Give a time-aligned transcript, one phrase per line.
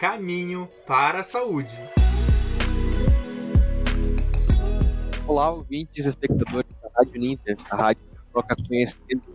[0.00, 1.76] caminho para a saúde.
[5.28, 9.30] Olá, ouvintes e espectadores da Rádio Ninter, a rádio que troca conhecimento.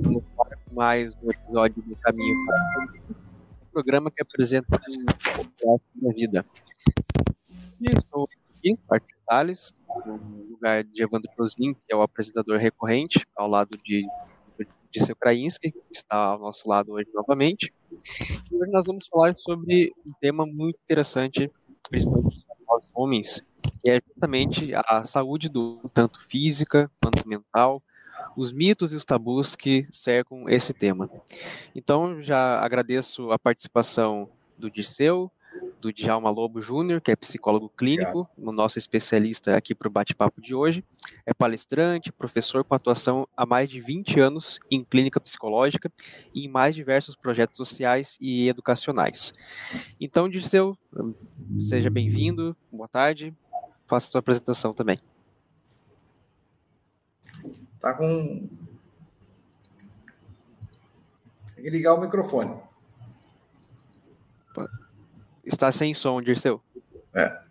[0.00, 4.66] Vamos para mais um episódio do Caminho para a Saúde, um programa que apresenta
[5.62, 6.44] o da vida.
[7.80, 8.28] E estou
[8.58, 9.74] aqui, Arthur Salles,
[10.04, 14.04] no lugar de Evandro Prozin, que é o apresentador recorrente, ao lado de
[14.90, 17.72] de seu Krainski, que está ao nosso lado hoje novamente.
[18.50, 21.50] E hoje nós vamos falar sobre um tema muito interessante,
[21.88, 23.44] principalmente para nós homens,
[23.84, 27.82] que é justamente a saúde do tanto física quanto mental,
[28.36, 31.10] os mitos e os tabus que cercam esse tema.
[31.74, 34.28] Então, já agradeço a participação
[34.58, 35.30] do Dirceu,
[35.80, 40.40] do Djalma Lobo Júnior, que é psicólogo clínico, o nosso especialista aqui para o bate-papo
[40.40, 40.84] de hoje.
[41.26, 45.90] É palestrante, professor com atuação há mais de 20 anos em clínica psicológica
[46.32, 49.32] e em mais diversos projetos sociais e educacionais.
[50.00, 50.78] Então, Dirceu,
[51.58, 53.34] seja bem-vindo, boa tarde,
[53.88, 55.00] faça sua apresentação também.
[57.80, 58.48] Tá com.
[61.56, 62.54] Tem que ligar o microfone.
[65.44, 66.62] Está sem som, Dirceu.
[67.12, 67.45] É.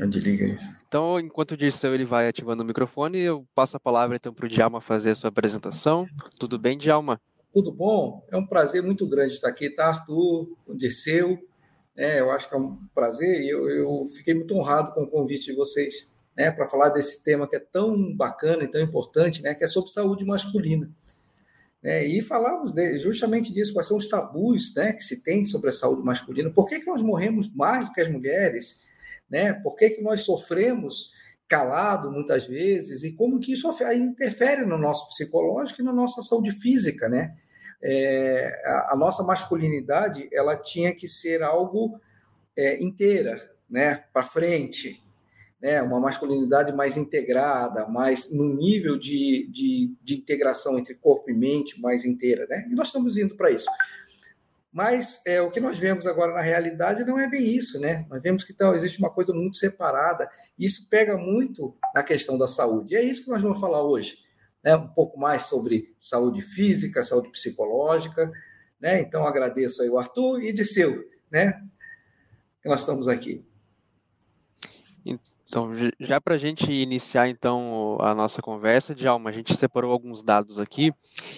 [0.00, 0.76] Onde liga isso?
[0.86, 4.46] Então, enquanto o Dirceu ele vai ativando o microfone, eu passo a palavra então para
[4.46, 6.06] o Djalma fazer a sua apresentação.
[6.38, 7.20] Tudo bem, Djalma?
[7.52, 8.26] Tudo bom?
[8.30, 11.38] É um prazer muito grande estar aqui, tá, Arthur, o Dirceu.
[11.96, 15.06] É, eu acho que é um prazer e eu, eu fiquei muito honrado com o
[15.08, 19.42] convite de vocês né, para falar desse tema que é tão bacana e tão importante,
[19.42, 20.90] né, que é sobre saúde masculina.
[21.82, 25.70] É, e falamos de, justamente disso, quais são os tabus né, que se tem sobre
[25.70, 28.84] a saúde masculina, por que, que nós morremos mais do que as mulheres,
[29.30, 31.12] né, por que, que nós sofremos
[31.48, 36.50] calado muitas vezes e como que isso interfere no nosso psicológico e na nossa saúde
[36.50, 37.36] física, né?
[37.82, 42.00] É, a, a, nossa masculinidade ela tinha que ser algo
[42.56, 45.02] é, inteira, né, para frente,
[45.60, 51.34] né, uma masculinidade mais integrada, mais num nível de, de, de integração entre corpo e
[51.34, 52.66] mente mais inteira, né?
[52.70, 53.68] E nós estamos indo para isso.
[54.76, 58.04] Mas é, o que nós vemos agora na realidade não é bem isso, né?
[58.10, 60.28] Nós vemos que então, existe uma coisa muito separada,
[60.58, 62.92] isso pega muito na questão da saúde.
[62.92, 64.18] E é isso que nós vamos falar hoje,
[64.62, 64.76] né?
[64.76, 68.30] Um pouco mais sobre saúde física, saúde psicológica,
[68.78, 69.00] né?
[69.00, 71.58] Então agradeço aí o Arthur e Disseu, né?
[72.60, 73.42] Que nós estamos aqui.
[75.06, 80.22] Então, já para a gente iniciar então a nossa conversa, Djalma, a gente separou alguns
[80.22, 80.92] dados aqui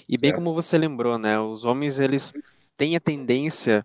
[0.09, 2.32] e bem como você lembrou, né, os homens eles
[2.78, 3.84] têm a tendência,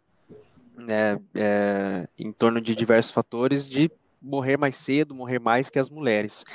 [0.78, 5.90] né, é, em torno de diversos fatores, de morrer mais cedo, morrer mais que as
[5.90, 6.46] mulheres.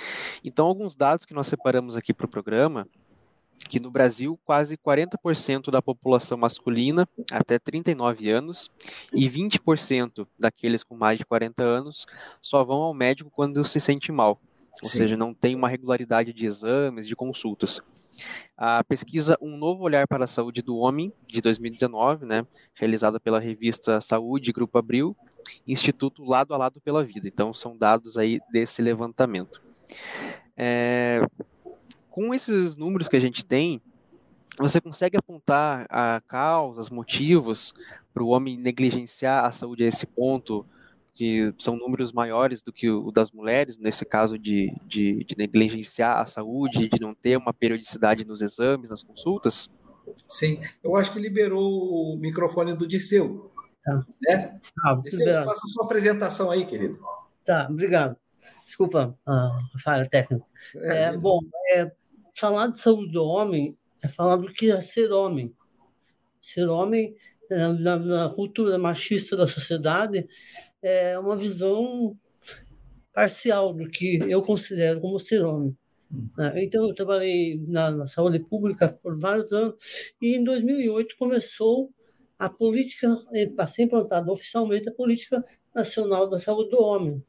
[0.43, 2.88] Então, alguns dados que nós separamos aqui para o programa
[3.69, 8.71] que no Brasil quase 40% da população masculina até 39 anos
[9.12, 12.06] e 20% daqueles com mais de 40 anos
[12.41, 14.41] só vão ao médico quando se sente mal,
[14.81, 14.98] ou Sim.
[14.98, 17.82] seja, não tem uma regularidade de exames, de consultas.
[18.56, 23.38] A pesquisa Um Novo Olhar para a Saúde do Homem, de 2019, né, realizada pela
[23.38, 25.16] revista Saúde Grupo Abril,
[25.66, 27.28] Instituto Lado a Lado pela Vida.
[27.28, 29.62] Então, são dados aí desse levantamento.
[30.56, 31.20] É,
[32.10, 33.80] com esses números que a gente tem,
[34.58, 37.72] você consegue apontar a causas, motivos
[38.12, 40.66] para o homem negligenciar a saúde a esse ponto,
[41.18, 46.20] que são números maiores do que o das mulheres, nesse caso de, de, de negligenciar
[46.20, 49.68] a saúde, de não ter uma periodicidade nos exames, nas consultas?
[50.28, 53.50] Sim, eu acho que liberou o microfone do Dirceu.
[53.82, 54.06] Tá.
[54.22, 54.60] Né?
[54.84, 57.00] Ah, Dirceu, faça a sua apresentação aí, querido.
[57.44, 58.16] Tá, obrigado.
[58.64, 60.46] Desculpa a falha técnica.
[60.76, 61.40] É, é, bom,
[61.72, 61.90] é,
[62.38, 65.52] falar de saúde do homem é falar do que é ser homem.
[66.40, 67.16] Ser homem,
[67.50, 70.28] na, na cultura machista da sociedade,
[70.83, 72.16] é uma visão
[73.12, 75.77] parcial do que eu considero como ser homem.
[76.36, 76.65] Né?
[76.65, 79.75] Então, eu trabalhei na, na, saúde pública por vários anos
[80.22, 81.91] e em 2008 começou
[82.39, 83.09] a política,
[83.59, 85.45] a ser implantada oficialmente a Política
[85.75, 87.22] Nacional da Saúde do Homem.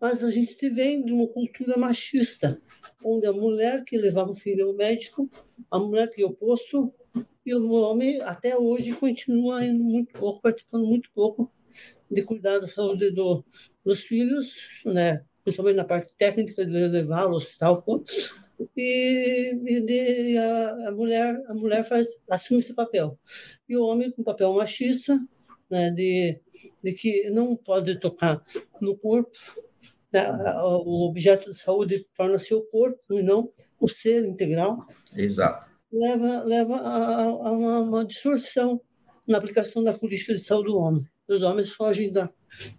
[0.00, 2.60] Mas a gente vem de uma cultura machista,
[3.04, 5.30] onde a mulher que levava o filho ao médico,
[5.70, 6.92] a mulher que ia ao posto,
[7.44, 11.52] e o homem até hoje continua indo muito pouco, participando muito pouco
[12.12, 13.44] de cuidar da saúde do,
[13.84, 14.54] dos filhos,
[14.84, 15.24] né?
[15.42, 17.84] principalmente na parte técnica de levar ao hospital.
[18.76, 23.18] E, e de, a, a, mulher a mulher faz assume esse papel
[23.68, 25.18] e o homem com papel machista
[25.68, 26.38] né, de,
[26.80, 28.40] de que não pode tocar
[28.80, 29.32] no corpo
[30.12, 30.30] né,
[30.84, 33.50] o objeto de saúde torna-se o corpo e não
[33.80, 34.86] o ser integral.
[35.16, 35.68] Exato.
[35.90, 38.80] Leva, leva a, a uma, uma, distorção
[39.26, 41.04] na aplicação da política de saúde do homem.
[41.32, 42.30] Os homens fogem da,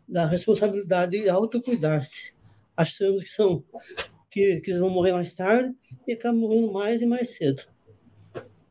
[0.07, 2.33] da responsabilidade de autocuidar-se,
[2.75, 3.63] achando que são
[4.29, 5.75] que, que vão morrer mais tarde
[6.07, 7.61] e acabam morrendo mais e mais cedo.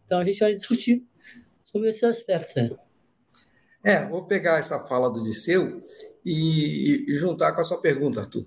[0.04, 1.04] Então a gente vai discutir
[1.64, 2.60] sobre esse aspecto.
[2.60, 2.70] Né?
[3.84, 5.78] É, vou pegar essa fala do Disseu
[6.24, 8.46] e, e juntar com a sua pergunta, Arthur.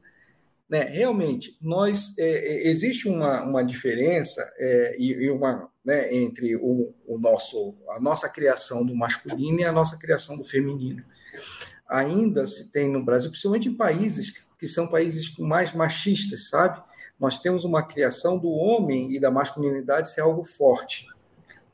[0.67, 6.55] Né, realmente, nós é, é, existe uma, uma diferença é, e, e, uma né, entre
[6.55, 11.05] o, o, nosso a nossa criação do masculino e a nossa criação do feminino.
[11.87, 16.81] Ainda se tem no Brasil, principalmente em países que são países mais machistas, sabe?
[17.19, 21.07] Nós temos uma criação do homem e da masculinidade ser algo forte,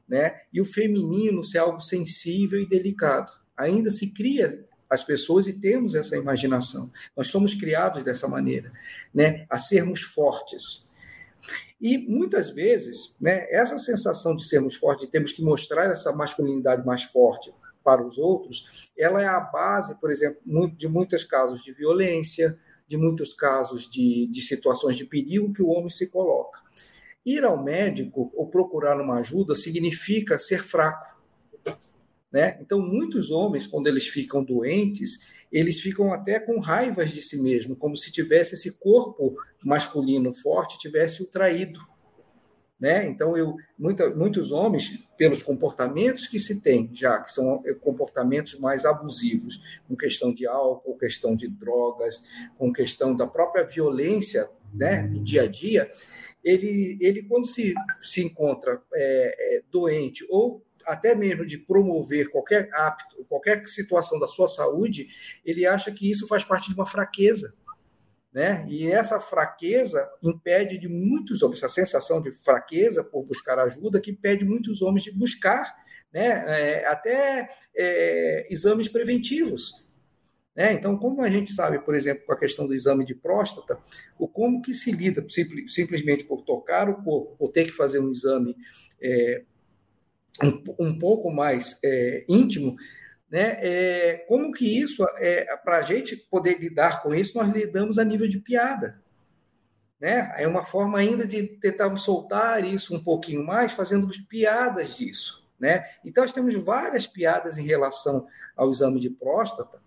[0.07, 0.41] né?
[0.51, 3.31] E o feminino ser algo sensível e delicado.
[3.57, 6.91] Ainda se cria as pessoas e temos essa imaginação.
[7.15, 8.73] Nós somos criados dessa maneira,
[9.13, 10.91] né, a sermos fortes.
[11.79, 16.85] E muitas vezes, né, essa sensação de sermos fortes, de termos que mostrar essa masculinidade
[16.85, 17.53] mais forte
[17.83, 20.41] para os outros, ela é a base, por exemplo,
[20.77, 22.57] de muitos casos de violência,
[22.87, 26.59] de muitos casos de, de situações de perigo que o homem se coloca.
[27.25, 31.21] Ir ao médico ou procurar uma ajuda significa ser fraco
[32.31, 32.57] né?
[32.61, 37.75] Então, muitos homens, quando eles ficam doentes, eles ficam até com raivas de si mesmo,
[37.75, 41.79] como se tivesse esse corpo masculino forte tivesse o traído.
[42.81, 43.07] Né?
[43.07, 48.59] Então, eu, muita, muitos homens, pelos comportamentos que se tem, já que são eh, comportamentos
[48.59, 52.23] mais abusivos, com questão de álcool, questão de drogas,
[52.57, 55.91] com questão da própria violência né, do dia a dia,
[56.43, 62.67] ele, ele quando se, se encontra é, é, doente ou até mesmo de promover qualquer
[62.73, 65.07] hábito, qualquer situação da sua saúde,
[65.45, 67.53] ele acha que isso faz parte de uma fraqueza.
[68.33, 68.65] Né?
[68.69, 74.11] E essa fraqueza impede de muitos homens, essa sensação de fraqueza por buscar ajuda, que
[74.11, 75.75] impede muitos homens de buscar
[76.13, 79.85] né, é, até é, exames preventivos.
[80.55, 80.73] Né?
[80.73, 83.77] Então, como a gente sabe, por exemplo, com a questão do exame de próstata,
[84.17, 85.25] o como que se lida
[85.67, 88.55] simplesmente por tocar o corpo, por ter que fazer um exame
[89.01, 89.43] é,
[90.43, 92.75] um, um pouco mais é, íntimo,
[93.31, 93.57] né?
[93.61, 98.03] É, como que isso, é, para a gente poder lidar com isso, nós lidamos a
[98.03, 99.01] nível de piada.
[99.99, 100.33] Né?
[100.37, 105.47] É uma forma ainda de tentarmos soltar isso um pouquinho mais, fazendo piadas disso.
[105.57, 105.85] Né?
[106.03, 109.79] Então, nós temos várias piadas em relação ao exame de próstata,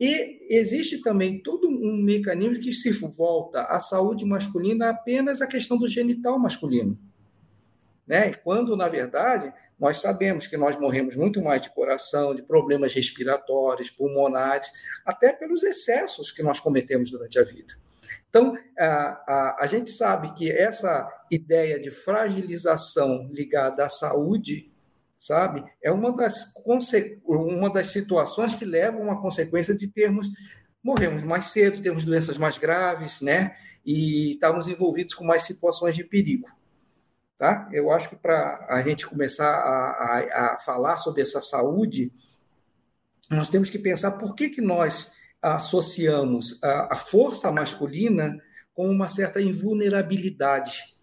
[0.00, 5.76] e existe também todo um mecanismo que se volta à saúde masculina apenas a questão
[5.76, 6.96] do genital masculino.
[8.08, 8.32] Né?
[8.32, 13.90] Quando, na verdade, nós sabemos que nós morremos muito mais de coração, de problemas respiratórios,
[13.90, 14.72] pulmonares,
[15.04, 17.74] até pelos excessos que nós cometemos durante a vida.
[18.30, 24.72] Então, a, a, a gente sabe que essa ideia de fragilização ligada à saúde,
[25.18, 26.52] sabe, é uma das,
[27.26, 30.28] uma das situações que levam a uma consequência de termos
[30.82, 33.54] morremos mais cedo, temos doenças mais graves, né?
[33.84, 36.48] E estamos envolvidos com mais situações de perigo.
[37.38, 37.68] Tá?
[37.72, 42.12] Eu acho que para a gente começar a, a, a, falar sobre essa saúde,
[43.30, 48.36] nós temos que pensar por que, que nós associamos a, a força masculina
[48.74, 50.96] com uma certa invulnerabilidade.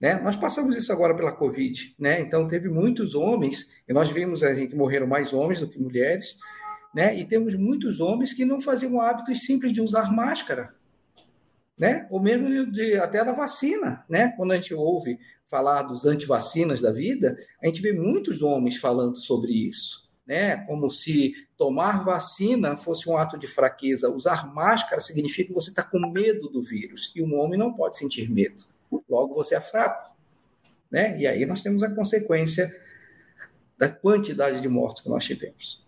[0.00, 0.14] Né?
[0.20, 2.20] Nós passamos isso agora pela Covid, né?
[2.20, 6.38] então teve muitos homens, e nós vimos assim, que morreram mais homens do que mulheres,
[6.94, 7.18] né?
[7.18, 10.72] e temos muitos homens que não faziam hábitos simples de usar máscara
[11.78, 12.06] né?
[12.10, 14.32] Ou mesmo de, até da vacina, né?
[14.36, 19.16] Quando a gente ouve falar dos antivacinas da vida, a gente vê muitos homens falando
[19.16, 20.58] sobre isso, né?
[20.66, 24.08] Como se tomar vacina fosse um ato de fraqueza.
[24.08, 27.96] Usar máscara significa que você está com medo do vírus e um homem não pode
[27.96, 28.64] sentir medo.
[29.08, 30.14] Logo você é fraco,
[30.90, 31.18] né?
[31.18, 32.74] E aí nós temos a consequência
[33.76, 35.84] da quantidade de mortos que nós tivemos.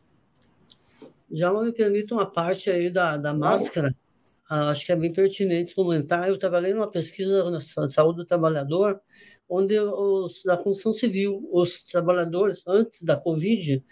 [1.31, 3.95] Já me permite uma parte aí da, da máscara.
[3.95, 4.06] Ah,
[4.49, 6.29] acho que é bem pertinente comentar.
[6.29, 9.00] Eu trabalhei numa pesquisa na saúde do trabalhador,
[9.49, 13.85] onde os da construção civil, os trabalhadores, antes da Covid,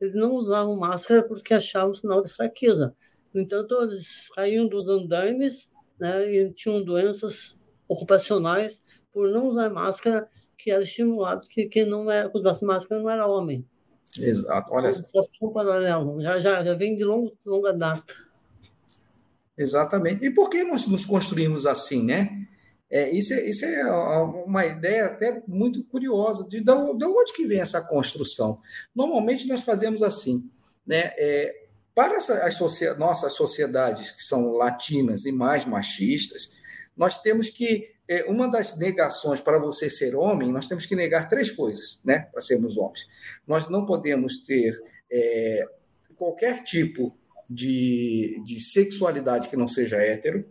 [0.00, 2.94] eles não usavam máscara porque achavam sinal de fraqueza.
[3.32, 10.28] No entanto, eles caíam dos andaimes né, e tinham doenças ocupacionais por não usar máscara,
[10.56, 13.66] que era estimulado que quem não era, usasse máscara não era homem.
[14.18, 15.02] Exato, olha só.
[16.20, 18.14] Já, já, já vem de longo, longa data.
[19.56, 20.24] Exatamente.
[20.24, 22.46] E por que nós nos construímos assim, né?
[22.90, 27.60] É, isso, é, isso é uma ideia até muito curiosa de, de onde que vem
[27.60, 28.60] essa construção.
[28.94, 30.50] Normalmente nós fazemos assim,
[30.84, 31.12] né?
[31.16, 31.54] É,
[31.94, 32.58] Para as
[32.98, 36.58] nossas sociedades que são latinas e mais machistas,
[36.96, 41.28] nós temos que é, uma das negações para você ser homem, nós temos que negar
[41.28, 43.06] três coisas, né, para sermos homens.
[43.46, 44.76] Nós não podemos ter
[45.10, 45.64] é,
[46.16, 47.16] qualquer tipo
[47.50, 50.44] de, de sexualidade que não seja hétero,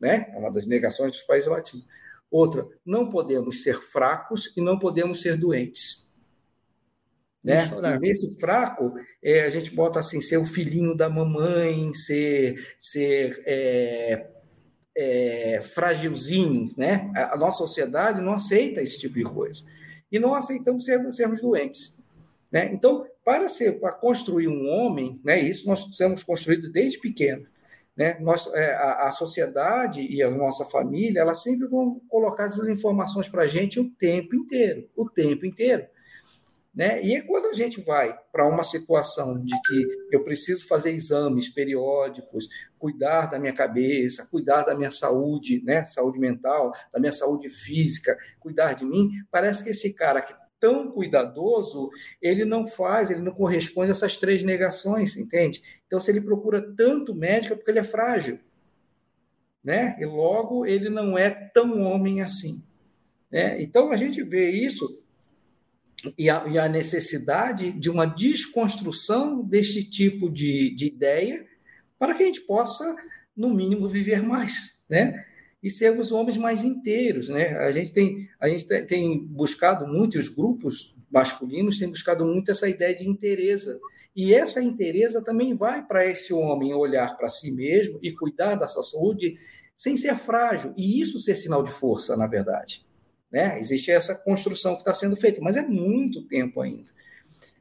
[0.00, 0.30] né?
[0.32, 1.86] É uma das negações dos países latinos.
[2.30, 6.08] Outra, não podemos ser fracos e não podemos ser doentes.
[7.44, 7.70] Né?
[8.00, 14.26] Nesse fraco, é, a gente bota assim, ser o filhinho da mamãe, ser, ser é,
[14.96, 17.10] é, fragilzinho, né?
[17.14, 19.64] A, a, nossa sociedade não aceita esse tipo de coisa.
[20.10, 21.98] E não aceitamos sermos, sermos doentes.
[22.50, 22.70] Né?
[22.72, 27.46] Então, para ser para construir um homem, né, isso nós temos construído desde pequeno.
[27.94, 28.16] Né?
[28.20, 33.28] Nós, é, a, a, sociedade e a nossa família, elas sempre vão colocar essas informações
[33.28, 35.86] para a gente o tempo inteiro, o tempo inteiro.
[36.74, 37.02] Né?
[37.02, 42.48] E quando a gente vai para uma situação de que eu preciso fazer exames periódicos,
[42.78, 45.84] cuidar da minha cabeça, cuidar da minha saúde, né?
[45.84, 50.90] saúde mental, da minha saúde física, cuidar de mim, parece que esse cara que tão
[50.90, 55.62] cuidadoso, ele não faz, ele não corresponde a essas três negações, entende?
[55.86, 58.38] Então, se ele procura tanto médico, é porque ele é frágil.
[59.62, 59.96] Né?
[60.00, 62.62] E logo ele não é tão homem assim.
[63.30, 63.60] Né?
[63.62, 65.02] Então, a gente vê isso
[66.16, 71.44] e a, e a necessidade de uma desconstrução deste tipo de, de ideia
[71.98, 72.96] para que a gente possa,
[73.36, 74.82] no mínimo, viver mais.
[74.88, 75.26] Né?
[75.62, 77.28] E sermos homens mais inteiros.
[77.28, 77.56] Né?
[77.58, 82.68] A gente tem, a gente tem buscado muito, os grupos masculinos têm buscado muito essa
[82.68, 83.78] ideia de inteireza.
[84.14, 88.68] E essa inteireza também vai para esse homem olhar para si mesmo e cuidar da
[88.68, 89.36] sua saúde
[89.76, 90.72] sem ser frágil.
[90.76, 92.84] E isso ser sinal de força, na verdade.
[93.30, 93.58] Né?
[93.58, 96.90] Existe essa construção que está sendo feita, mas é muito tempo ainda.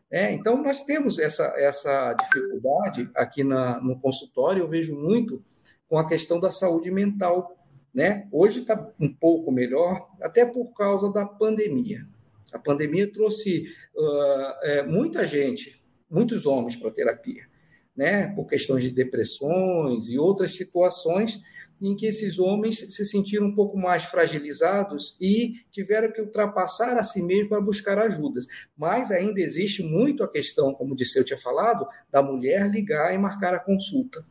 [0.09, 5.43] É, então, nós temos essa, essa dificuldade aqui na, no consultório, eu vejo muito
[5.89, 7.57] com a questão da saúde mental
[7.97, 8.27] né?
[8.31, 12.07] Hoje está um pouco melhor, até por causa da pandemia.
[12.53, 17.47] A pandemia trouxe uh, é, muita gente, muitos homens para terapia,
[17.95, 18.27] né?
[18.35, 21.41] por questões de depressões e outras situações
[21.81, 27.03] em que esses homens se sentiram um pouco mais fragilizados e tiveram que ultrapassar a
[27.03, 28.45] si mesmo para buscar ajudas.
[28.77, 33.17] Mas ainda existe muito a questão, como disse eu tinha falado, da mulher ligar e
[33.17, 34.23] marcar a consulta.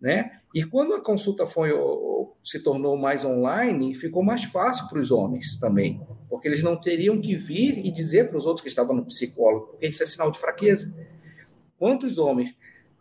[0.00, 0.40] Né?
[0.54, 1.70] E quando a consulta foi,
[2.40, 7.20] se tornou mais online, ficou mais fácil para os homens também, porque eles não teriam
[7.20, 10.30] que vir e dizer para os outros que estavam no psicólogo, porque isso é sinal
[10.30, 10.94] de fraqueza.
[11.76, 12.54] Quantos homens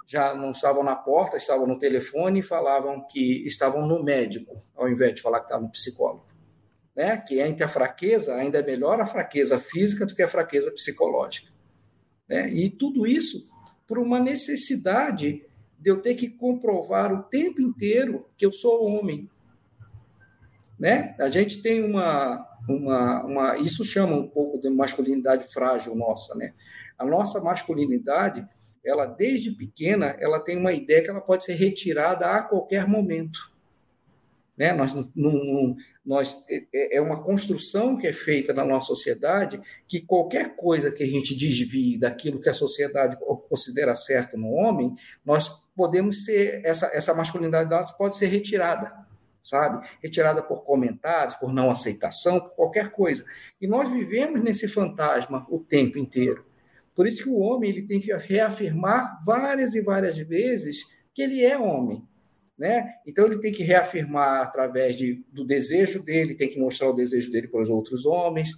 [0.08, 4.90] já não estavam na porta, estavam no telefone e falavam que estavam no médico, ao
[4.90, 6.26] invés de falar que estavam no psicólogo?
[6.96, 7.18] Né?
[7.18, 11.52] Que entre a fraqueza, ainda é melhor a fraqueza física do que a fraqueza psicológica.
[12.28, 12.50] Né?
[12.50, 13.48] E tudo isso
[13.86, 15.46] por uma necessidade
[15.84, 19.30] de eu ter que comprovar o tempo inteiro que eu sou homem.
[20.80, 21.14] Né?
[21.20, 23.58] A gente tem uma, uma, uma.
[23.58, 26.36] Isso chama um pouco de masculinidade frágil nossa.
[26.36, 26.54] Né?
[26.98, 28.48] A nossa masculinidade,
[28.84, 33.52] ela desde pequena, ela tem uma ideia que ela pode ser retirada a qualquer momento.
[34.58, 34.72] Né?
[34.72, 35.76] Nós, não,
[36.06, 40.92] nós, é, é, é uma construção que é feita na nossa sociedade que qualquer coisa
[40.92, 43.18] que a gente desvie daquilo que a sociedade
[43.50, 44.94] considera certo no homem,
[45.26, 48.94] nós podemos ser, essa, essa masculinidade pode ser retirada,
[49.42, 49.88] sabe?
[50.02, 53.26] Retirada por comentários, por não aceitação, por qualquer coisa.
[53.60, 56.46] E nós vivemos nesse fantasma o tempo inteiro.
[56.96, 61.44] Por isso que o homem ele tem que reafirmar várias e várias vezes que ele
[61.44, 62.08] é homem
[62.58, 62.96] né?
[63.06, 67.32] Então ele tem que reafirmar através de, do desejo dele, tem que mostrar o desejo
[67.32, 68.56] dele para os outros homens,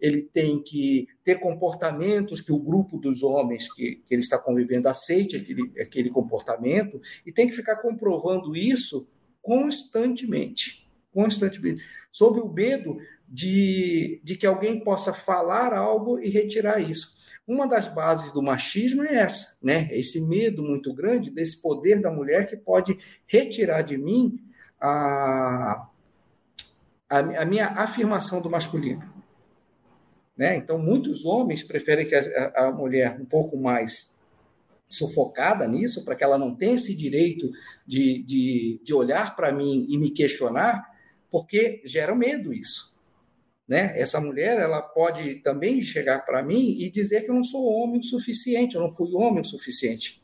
[0.00, 4.88] ele tem que ter comportamentos que o grupo dos homens que, que ele está convivendo
[4.88, 9.08] aceite aquele, aquele comportamento e tem que ficar comprovando isso
[9.42, 17.16] constantemente, constantemente, sob o medo de, de que alguém possa falar algo e retirar isso.
[17.46, 19.88] Uma das bases do machismo é essa, né?
[19.92, 24.38] Esse medo muito grande desse poder da mulher que pode retirar de mim
[24.78, 25.88] a,
[27.08, 29.17] a, a minha afirmação do masculino.
[30.38, 30.56] Né?
[30.56, 34.22] Então, muitos homens preferem que a, a mulher um pouco mais
[34.88, 37.50] sufocada nisso, para que ela não tenha esse direito
[37.84, 40.82] de, de, de olhar para mim e me questionar,
[41.28, 42.96] porque gera medo isso.
[43.66, 44.00] Né?
[44.00, 47.98] Essa mulher ela pode também chegar para mim e dizer que eu não sou homem
[47.98, 50.22] o suficiente, eu não fui homem o suficiente.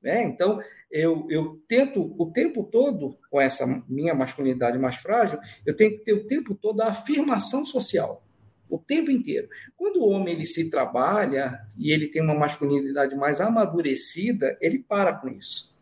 [0.00, 0.22] Né?
[0.22, 0.60] Então,
[0.90, 6.04] eu, eu tento o tempo todo, com essa minha masculinidade mais frágil, eu tenho que
[6.04, 8.22] ter o tempo todo a afirmação social.
[8.68, 9.48] O tempo inteiro.
[9.76, 15.14] Quando o homem ele se trabalha e ele tem uma masculinidade mais amadurecida, ele para
[15.14, 15.76] com isso.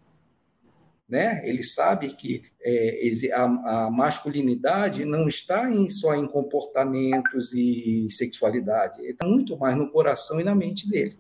[1.09, 1.47] Né?
[1.47, 9.03] Ele sabe que é, a, a, masculinidade não está em, só em comportamentos e sexualidade,
[9.03, 11.19] está muito mais no coração e na mente dele.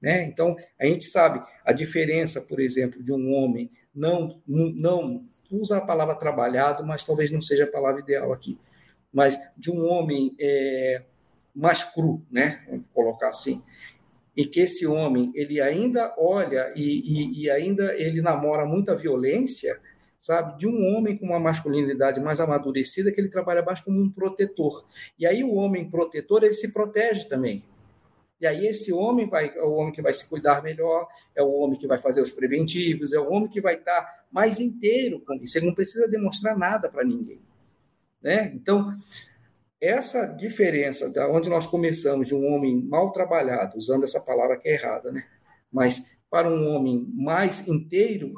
[0.00, 0.24] Né?
[0.24, 5.80] Então, a gente sabe a diferença, por exemplo, de um homem não, não usa a
[5.80, 8.58] palavra trabalhado, mas talvez não seja a palavra ideal aqui,
[9.16, 11.00] mas de um homem é,
[11.54, 12.62] mais cru, né?
[12.68, 13.62] Vamos colocar assim,
[14.36, 19.80] e que esse homem ele ainda olha e, e, e ainda ele namora muita violência,
[20.18, 20.58] sabe?
[20.58, 24.86] De um homem com uma masculinidade mais amadurecida que ele trabalha mais como um protetor.
[25.18, 27.64] E aí o homem protetor ele se protege também.
[28.38, 31.50] E aí esse homem vai, é o homem que vai se cuidar melhor, é o
[31.52, 35.32] homem que vai fazer os preventivos, é o homem que vai estar mais inteiro com
[35.36, 35.56] isso.
[35.56, 37.40] Ele não precisa demonstrar nada para ninguém,
[38.26, 38.52] né?
[38.52, 38.90] Então
[39.80, 44.68] essa diferença da onde nós começamos de um homem mal trabalhado, usando essa palavra que
[44.68, 45.24] é errada, né?
[45.72, 48.32] Mas para um homem mais inteiro,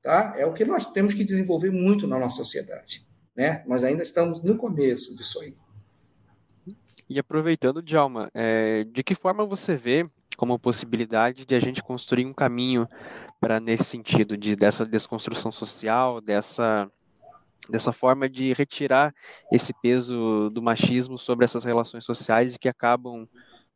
[0.00, 0.34] tá?
[0.38, 3.62] É o que nós temos que desenvolver muito na nossa sociedade, né?
[3.66, 5.54] Mas ainda estamos no começo disso aí.
[7.08, 12.26] E aproveitando, Djalma, é, de que forma você vê como possibilidade de a gente construir
[12.26, 12.88] um caminho
[13.38, 16.90] para nesse sentido de dessa desconstrução social, dessa
[17.68, 19.14] dessa forma de retirar
[19.52, 23.28] esse peso do machismo sobre essas relações sociais que acabam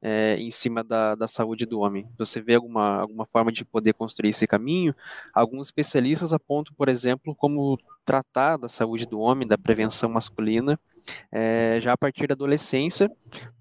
[0.02, 2.08] é, em cima da, da saúde do homem.
[2.18, 4.94] Você vê alguma, alguma forma de poder construir esse caminho?
[5.34, 10.78] Alguns especialistas apontam, por exemplo, como tratar da saúde do homem, da prevenção masculina,
[11.30, 13.10] é, já a partir da adolescência,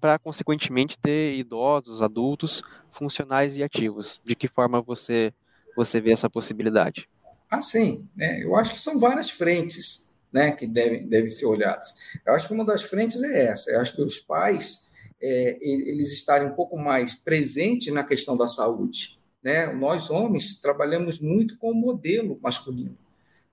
[0.00, 4.20] para consequentemente ter idosos, adultos, funcionais e ativos.
[4.24, 5.32] De que forma você,
[5.76, 7.08] você vê essa possibilidade?
[7.50, 8.08] Ah, sim.
[8.16, 8.42] Né?
[8.42, 11.92] Eu acho que são várias frentes né, que devem, devem ser olhadas.
[12.26, 13.70] Eu acho que uma das frentes é essa.
[13.70, 18.48] Eu acho que os pais é, eles estarem um pouco mais presentes na questão da
[18.48, 19.18] saúde.
[19.42, 19.66] Né?
[19.72, 22.96] Nós, homens, trabalhamos muito com o modelo masculino,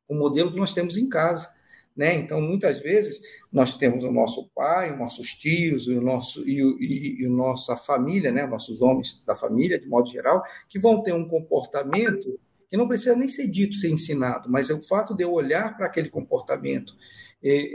[0.07, 1.55] o modelo que nós temos em casa.
[1.96, 2.13] Né?
[2.13, 3.19] Então, muitas vezes,
[3.51, 7.75] nós temos o nosso pai, os nossos tios, o nosso, e, e, e a nossa
[7.75, 8.46] família, né?
[8.46, 13.16] nossos homens da família, de modo geral, que vão ter um comportamento que não precisa
[13.16, 16.94] nem ser dito, ser ensinado, mas é o fato de eu olhar para aquele comportamento.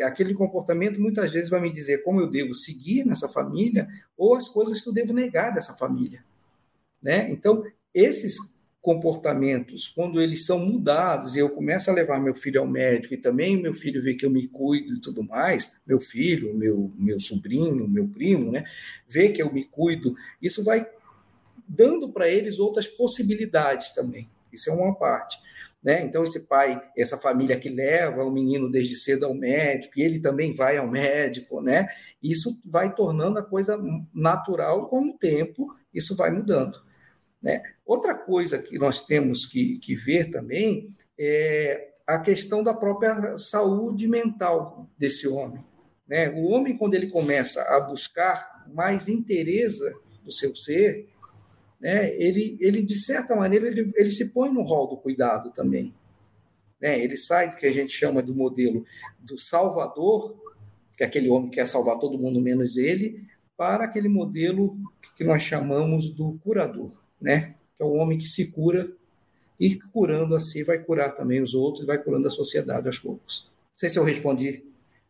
[0.04, 4.48] Aquele comportamento muitas vezes vai me dizer como eu devo seguir nessa família ou as
[4.48, 6.24] coisas que eu devo negar dessa família.
[7.02, 7.30] Né?
[7.30, 8.36] Então, esses
[8.82, 13.16] comportamentos, quando eles são mudados e eu começo a levar meu filho ao médico e
[13.16, 17.20] também meu filho vê que eu me cuido e tudo mais, meu filho, meu, meu
[17.20, 18.64] sobrinho, meu primo, né,
[19.08, 20.84] vê que eu me cuido, isso vai
[21.68, 24.28] dando para eles outras possibilidades também.
[24.52, 25.38] Isso é uma parte.
[25.82, 26.02] Né?
[26.02, 30.20] Então, esse pai, essa família que leva o menino desde cedo ao médico, e ele
[30.20, 31.88] também vai ao médico, né?
[32.22, 33.76] isso vai tornando a coisa
[34.14, 36.78] natural com o tempo, isso vai mudando.
[37.42, 37.62] Né?
[37.84, 40.88] Outra coisa que nós temos que, que ver também
[41.18, 45.64] é a questão da própria saúde mental desse homem.
[46.06, 46.30] Né?
[46.30, 49.80] O homem, quando ele começa a buscar mais interesse
[50.22, 51.08] do seu ser,
[51.82, 55.92] né, ele, ele, de certa maneira, ele, ele se põe no rol do cuidado também.
[56.80, 57.02] Né?
[57.02, 58.86] Ele sai do que a gente chama do modelo
[59.18, 60.36] do salvador,
[60.96, 63.24] que é aquele homem que quer salvar todo mundo menos ele,
[63.56, 64.78] para aquele modelo
[65.16, 67.56] que nós chamamos do curador, né?
[67.76, 68.92] que é o homem que se cura
[69.58, 73.50] e curando assim vai curar também os outros, vai curando a sociedade aos poucos.
[73.72, 74.64] Não sei se eu respondi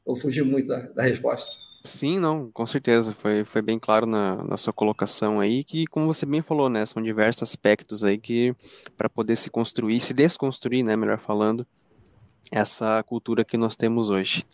[0.06, 1.61] ou fugi muito da, da resposta.
[1.85, 3.12] Sim, não, com certeza.
[3.12, 6.87] Foi, foi bem claro na, na sua colocação aí que, como você bem falou, né,
[6.87, 8.55] são diversos aspectos aí que
[8.97, 11.66] para poder se construir, se desconstruir, né, melhor falando,
[12.53, 14.45] essa cultura que nós temos hoje.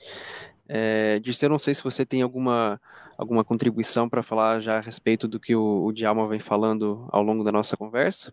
[0.67, 2.81] É, eu não sei se você tem alguma,
[3.17, 7.23] alguma contribuição para falar já a respeito do que o, o Djalma vem falando ao
[7.23, 8.33] longo da nossa conversa.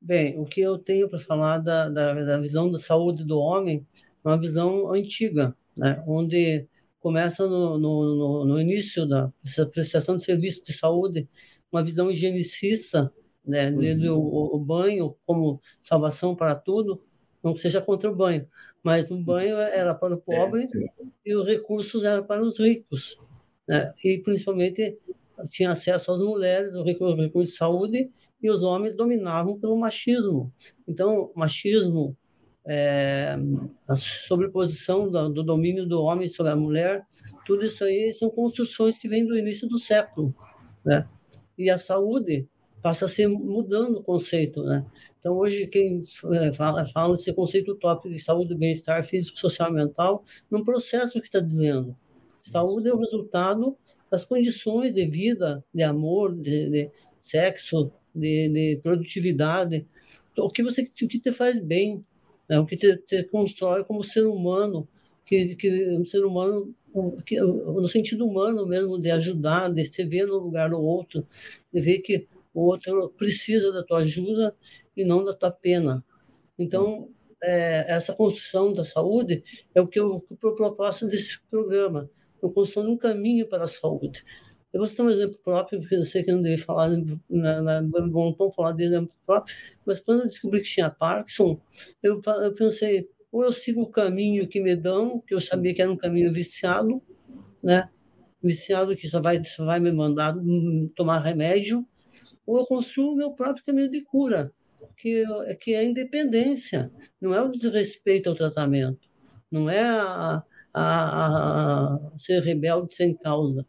[0.00, 3.84] Bem, o que eu tenho para falar da, da, da visão da saúde do homem
[4.24, 6.66] é uma visão antiga, né, onde
[7.06, 9.32] começa no, no, no, início da
[9.70, 11.28] prestação de serviço de saúde,
[11.70, 13.12] uma visão higienicista,
[13.46, 14.12] né, uhum.
[14.12, 17.00] o, o, banho como salvação para tudo,
[17.44, 18.48] não que seja contra o banho,
[18.82, 20.66] mas o banho era para o pobre é,
[21.24, 23.16] e os recursos eram para os ricos,
[23.68, 24.98] né, e principalmente
[25.48, 28.10] tinha acesso às mulheres, os recursos, de saúde,
[28.42, 30.52] e os homens dominavam pelo machismo.
[30.88, 32.16] Então, machismo
[32.66, 33.36] é,
[33.88, 37.06] a sobreposição do, do, domínio do homem sobre a mulher,
[37.46, 40.34] tudo isso aí são construções que vêm do início do século,
[40.84, 41.08] né?
[41.56, 42.48] E a saúde
[42.82, 44.84] passa a ser mudando o conceito, né?
[45.18, 50.24] Então hoje quem é, fala, fala esse conceito tópico de saúde, bem-estar físico, social, mental,
[50.50, 51.96] num processo que está dizendo.
[52.42, 53.76] Saúde é o resultado
[54.10, 59.86] as condições de vida, de amor, de, de sexo, de, de, produtividade,
[60.38, 62.04] o que você o que te faz bem,
[62.48, 62.58] né?
[62.58, 64.88] o que te, te constrói como ser humano,
[65.24, 66.74] que, que um ser humano
[67.24, 71.26] que, no sentido humano mesmo de ajudar, de se ver no lugar do outro,
[71.72, 74.54] de ver que o outro precisa da tua ajuda
[74.96, 76.04] e não da tua pena.
[76.58, 77.10] Então,
[77.42, 79.42] é, essa construção da saúde
[79.74, 82.10] é o que eu, o propósito desse programa,
[82.42, 84.24] eu construindo um caminho para a saúde.
[84.76, 86.90] Eu vou citar um exemplo próprio, porque eu sei que não devia falar,
[87.30, 91.58] na, na, bom falar de exemplo próprio, mas quando eu descobri que tinha Parkinson,
[92.02, 95.80] eu, eu pensei, ou eu sigo o caminho que me dão, que eu sabia que
[95.80, 96.98] era um caminho viciado,
[97.64, 97.88] né?
[98.42, 100.36] Viciado que só vai, só vai me mandar
[100.94, 101.82] tomar remédio,
[102.46, 104.52] ou eu construo o meu próprio caminho de cura,
[104.98, 105.24] que,
[105.58, 109.08] que é a independência, não é o desrespeito ao tratamento,
[109.50, 110.42] não é a,
[110.74, 113.64] a, a ser rebelde sem causa,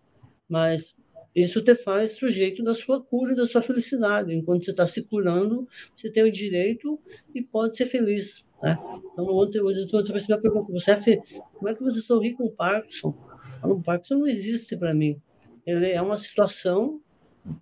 [0.49, 0.95] mas
[1.35, 4.33] isso te faz sujeito da sua cura e da sua felicidade.
[4.33, 6.99] Enquanto você está se curando, você tem o direito
[7.33, 8.43] e pode ser feliz.
[8.61, 8.75] Né?
[9.13, 11.21] Então, ontem, hoje, você me perguntou, você é
[11.53, 13.15] como é que você sorri com Parkinson?
[13.63, 15.21] O Parkinson não existe para mim.
[15.65, 16.99] Ele é uma situação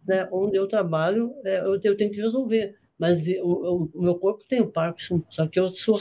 [0.08, 2.76] né, onde eu trabalho, é, eu, tenho que resolver.
[2.98, 6.00] Mas o, o, meu corpo tem o Parkinson, só que eu sou,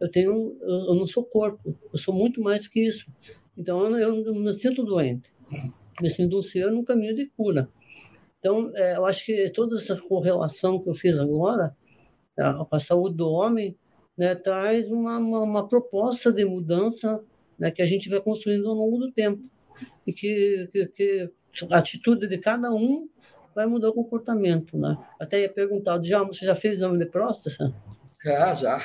[0.00, 3.06] eu tenho, eu não sou corpo, eu sou muito mais que isso.
[3.58, 5.30] Então eu, eu me sinto doente,
[6.02, 7.68] me sinto um ser no caminho de cura.
[8.38, 11.76] Então é, eu acho que toda essa correlação que eu fiz agora
[12.36, 13.76] com a saúde do homem
[14.16, 17.22] né, traz uma, uma, uma, proposta de mudança
[17.58, 19.42] né, que a gente vai construindo ao longo do tempo
[20.06, 21.30] e que, que, que
[21.70, 23.08] a atitude de cada um
[23.54, 24.96] vai mudar o comportamento, né?
[25.18, 27.74] Até ia perguntar, já, você já fez exame de próstata?
[28.26, 28.76] Ah, já.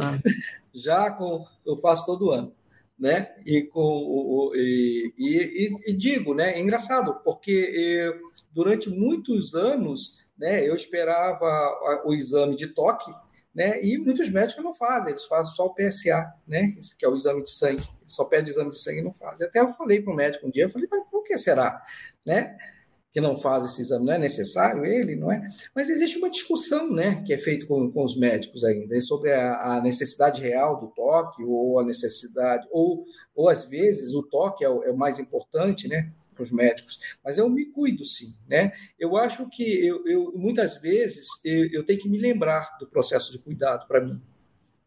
[0.00, 0.18] Ah.
[0.74, 2.52] já com, eu faço todo ano,
[2.98, 3.34] né?
[3.44, 6.54] E, com, e, e, e digo, né?
[6.54, 8.18] É engraçado, porque eu,
[8.52, 10.66] durante muitos anos, né?
[10.66, 13.12] Eu esperava o exame de toque,
[13.54, 13.82] né?
[13.82, 16.74] E muitos médicos não fazem, eles fazem só o PSA, né?
[16.98, 17.88] que é o exame de sangue.
[18.06, 19.46] Só pedem o exame de sangue e não fazem.
[19.46, 21.82] Até eu falei para o médico um dia, eu falei, mas por que será?
[22.24, 22.56] Né?
[23.16, 25.48] Que não faz esse exame, não é necessário ele, não é?
[25.74, 29.76] Mas existe uma discussão, né, que é feita com, com os médicos ainda, sobre a,
[29.76, 34.68] a, necessidade real do toque, ou a necessidade, ou, ou às vezes o toque é
[34.68, 38.72] o, é o mais importante, né, para os médicos, mas eu me cuido sim, né?
[38.98, 43.32] Eu acho que eu, eu muitas vezes eu, eu tenho que me lembrar do processo
[43.32, 44.20] de cuidado para mim,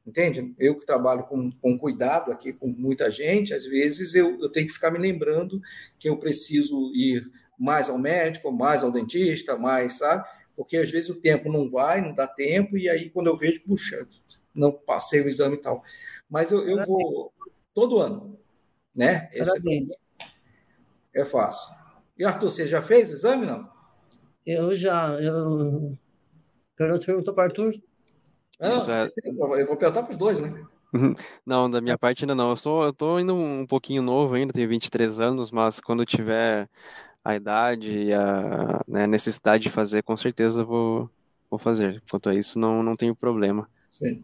[0.05, 0.53] entende?
[0.59, 4.67] Eu que trabalho com, com cuidado aqui com muita gente, às vezes eu, eu tenho
[4.67, 5.59] que ficar me lembrando
[5.97, 7.23] que eu preciso ir
[7.59, 10.27] mais ao médico, mais ao dentista, mais, sabe?
[10.55, 13.61] Porque às vezes o tempo não vai, não dá tempo, e aí quando eu vejo,
[13.63, 14.07] puxa,
[14.53, 15.83] não passei o exame e tal.
[16.29, 17.33] Mas eu, eu vou
[17.73, 18.39] todo ano,
[18.95, 19.29] né?
[19.33, 19.51] Esse
[21.13, 21.75] é, é fácil.
[22.17, 23.69] E Arthur, você já fez o exame, não?
[24.45, 25.09] Eu já.
[25.21, 25.91] Eu...
[26.77, 27.73] Você perguntou para Arthur?
[28.59, 29.07] Não, é...
[29.61, 30.65] eu vou perguntar para os dois, né?
[31.45, 32.49] Não, da minha parte ainda não.
[32.49, 36.67] Eu, sou, eu tô indo um pouquinho novo ainda, tenho 23 anos, mas quando tiver
[37.23, 41.09] a idade e a né, necessidade de fazer, com certeza vou,
[41.49, 42.01] vou fazer.
[42.09, 43.69] Quanto a isso, não, não tenho problema.
[43.91, 44.23] Sim.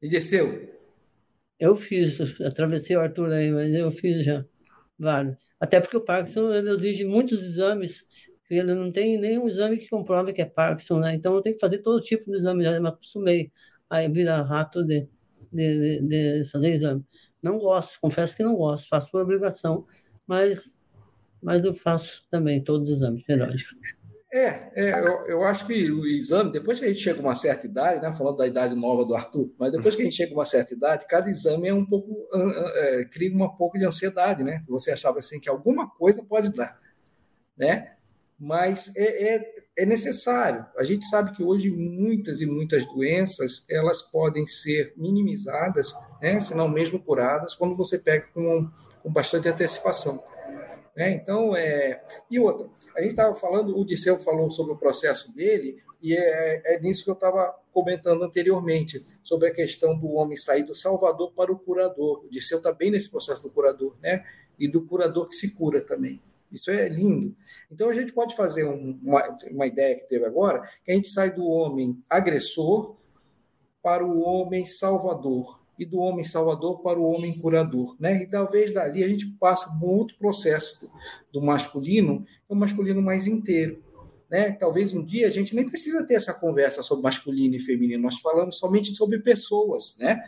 [0.00, 0.70] E desceu?
[1.58, 4.44] Eu fiz, atravessei o Arthur aí, mas eu fiz já
[4.98, 5.36] vários.
[5.60, 8.04] Até porque o Parkinson ele exige muitos exames,
[8.50, 11.14] ele não tem nenhum exame que comprove que é Parkinson, né?
[11.14, 13.52] Então eu tenho que fazer todo tipo de exame, já me acostumei
[13.88, 15.08] a virar rato de,
[15.52, 17.04] de, de, de fazer exame.
[17.40, 19.86] Não gosto, confesso que não gosto, faço por obrigação,
[20.26, 20.76] mas
[21.42, 24.02] mas eu faço também todos os exames periódicos.
[24.32, 27.34] É, é eu, eu, acho que o exame, depois que a gente chega a uma
[27.34, 30.32] certa idade, né, falando da idade nova do Arthur, mas depois que a gente chega
[30.32, 34.42] a uma certa idade, cada exame é um pouco, é, cria um pouco de ansiedade,
[34.42, 34.64] né?
[34.68, 36.80] Você achava assim que alguma coisa pode dar,
[37.58, 37.92] né?
[38.40, 40.64] Mas é, é, é necessário.
[40.78, 46.54] A gente sabe que hoje muitas e muitas doenças elas podem ser minimizadas, né, se
[46.54, 48.66] não mesmo curadas, quando você pega com,
[49.02, 50.24] com bastante antecipação.
[50.96, 51.12] Né?
[51.12, 52.02] Então, é...
[52.30, 56.74] e outra, a gente estava falando, o Disseu falou sobre o processo dele, e é,
[56.74, 61.32] é nisso que eu estava comentando anteriormente, sobre a questão do homem sair do salvador
[61.32, 62.24] para o curador.
[62.24, 64.24] O Disseu está bem nesse processo do curador, né?
[64.58, 66.20] e do curador que se cura também.
[66.50, 67.34] Isso é lindo.
[67.70, 71.08] Então, a gente pode fazer um, uma, uma ideia que teve agora, que a gente
[71.08, 72.96] sai do homem agressor
[73.82, 77.96] para o homem salvador e do homem salvador para o homem curador.
[77.98, 78.22] Né?
[78.22, 80.88] E talvez dali a gente passe por um outro processo
[81.32, 83.82] do, masculino, que é masculino mais inteiro.
[84.30, 84.52] Né?
[84.52, 88.18] Talvez um dia a gente nem precisa ter essa conversa sobre masculino e feminino, nós
[88.20, 89.96] falamos somente sobre pessoas.
[89.98, 90.22] Né?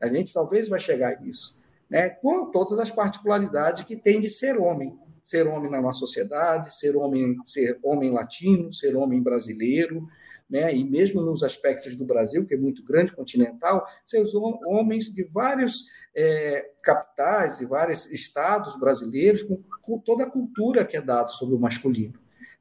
[0.00, 1.58] A gente talvez vai chegar a isso.
[1.88, 4.98] né, com todas as particularidades que tem de ser homem.
[5.22, 10.06] Ser homem na nossa sociedade, ser homem, ser homem latino, ser homem brasileiro,
[10.48, 14.22] né, e mesmo nos aspectos do Brasil, que é muito grande, continental, ser
[14.66, 20.96] homens de vários é, capitais, de vários estados brasileiros, com, com, toda a cultura que
[20.96, 22.14] é dada sobre o masculino.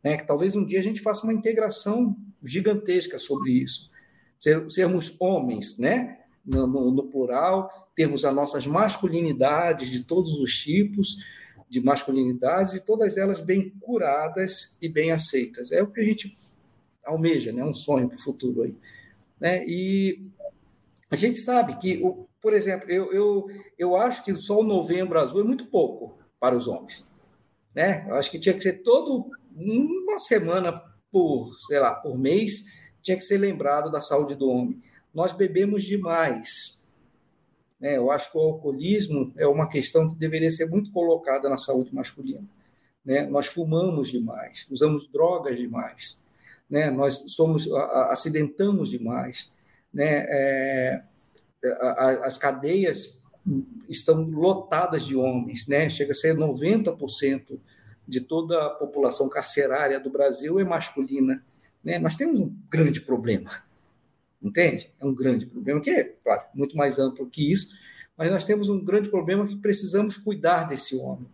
[0.04, 3.90] Né, que talvez um dia a gente faça uma integração gigantesca sobre isso.
[4.38, 6.20] Ser, sermos homens, né?
[6.46, 11.18] No, no, no, plural, termos as nossas masculinidades de todos os tipos
[11.68, 15.72] de masculinidades e todas elas bem curadas e bem aceitas.
[15.72, 16.38] É o que a gente
[17.06, 17.64] almeja, né?
[17.64, 18.76] um sonho para o futuro aí.
[19.40, 19.66] Né?
[19.68, 20.22] E
[21.10, 22.02] a gente sabe que,
[22.42, 26.56] por exemplo, eu, eu, eu acho que só o novembro azul é muito pouco para
[26.56, 27.08] os homens.
[27.74, 28.06] Né?
[28.08, 32.66] Eu acho que tinha que ser todo uma semana por, sei lá, por mês,
[33.02, 34.82] tinha que ser lembrado da saúde do homem.
[35.14, 36.84] Nós bebemos demais.
[37.80, 37.98] Né?
[37.98, 41.94] Eu acho que o alcoolismo é uma questão que deveria ser muito colocada na saúde
[41.94, 42.44] masculina.
[43.06, 43.28] Né?
[43.28, 46.25] Nós fumamos demais, usamos drogas demais,
[46.70, 46.90] né?
[46.90, 47.72] nós somos
[48.10, 49.54] acidentamos demais.
[49.94, 50.26] Né?
[50.28, 51.04] É,
[52.24, 53.24] as cadeias
[53.88, 55.90] estão lotadas de homens, né?
[55.90, 57.60] chega a ser 90%
[58.08, 61.44] de toda a população carcerária do Brasil é masculina.
[61.84, 62.00] Né?
[62.00, 63.50] Nós temos um grande problema,
[64.42, 64.92] entende?
[65.00, 67.70] É um grande problema, que é, claro, muito mais amplo que isso,
[68.18, 71.28] mas nós temos um grande problema que precisamos cuidar desse homem.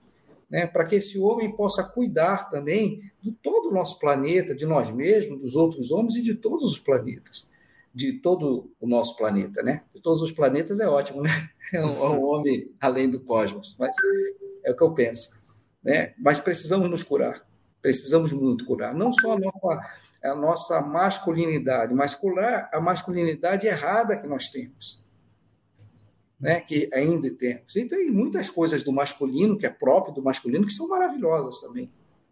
[0.52, 4.92] Né, para que esse homem possa cuidar também de todo o nosso planeta, de nós
[4.92, 7.50] mesmos, dos outros homens e de todos os planetas,
[7.96, 9.84] de todo o nosso planeta, né?
[9.96, 11.30] De todos os planetas é ótimo, né?
[11.74, 13.96] É um, é um homem além do cosmos, mas
[14.66, 15.42] é o que eu penso
[15.84, 16.14] né?
[16.18, 17.44] mas precisamos nos curar.
[17.82, 18.94] Precisamos muito curar.
[18.94, 19.92] Não só a nossa,
[20.24, 25.01] a nossa masculinidade, mas curar a masculinidade errada que nós temos.
[26.42, 27.76] Né, que ainda temos.
[27.76, 31.92] E tem muitas coisas do masculino, que é próprio do masculino, que são maravilhosas também.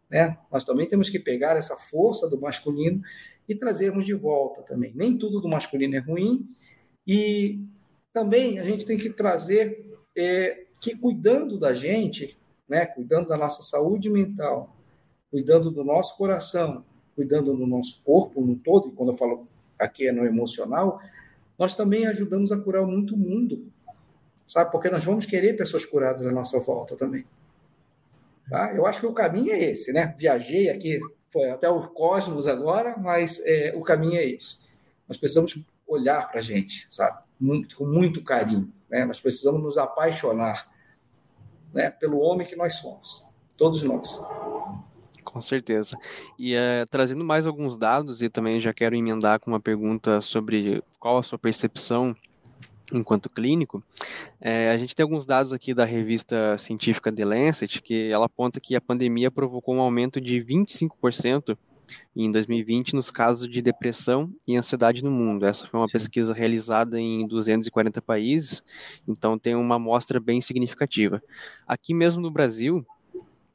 [0.09, 0.35] Né?
[0.51, 3.03] Nós também temos que pegar essa força do masculino
[3.47, 4.91] e trazermos de volta também.
[4.95, 6.49] Nem tudo do masculino é ruim,
[7.05, 7.59] e
[8.11, 9.85] também a gente tem que trazer
[10.17, 12.85] é, que, cuidando da gente, né?
[12.85, 14.75] cuidando da nossa saúde mental,
[15.29, 16.83] cuidando do nosso coração,
[17.15, 20.99] cuidando do nosso corpo no todo, e quando eu falo aqui é no emocional,
[21.57, 23.71] nós também ajudamos a curar muito mundo,
[24.49, 24.71] sabe?
[24.71, 27.23] Porque nós vamos querer pessoas curadas à nossa volta também.
[28.49, 28.73] Tá?
[28.73, 30.13] Eu acho que o caminho é esse, né?
[30.17, 34.67] Viajei aqui, foi até o cosmos agora, mas é, o caminho é esse.
[35.07, 37.19] Nós precisamos olhar para a gente, sabe?
[37.39, 38.73] Muito, com muito carinho.
[38.89, 39.05] Né?
[39.05, 40.67] Nós precisamos nos apaixonar
[41.71, 43.23] né, pelo homem que nós somos,
[43.55, 44.19] todos nós.
[45.23, 45.95] Com certeza.
[46.39, 50.83] E é, trazendo mais alguns dados, e também já quero emendar com uma pergunta sobre
[50.99, 52.15] qual a sua percepção
[52.93, 53.83] enquanto clínico,
[54.39, 58.59] é, a gente tem alguns dados aqui da revista científica The Lancet, que ela aponta
[58.59, 61.57] que a pandemia provocou um aumento de 25%
[62.15, 65.45] em 2020 nos casos de depressão e ansiedade no mundo.
[65.45, 68.63] Essa foi uma pesquisa realizada em 240 países,
[69.07, 71.21] então tem uma amostra bem significativa.
[71.67, 72.85] Aqui mesmo no Brasil,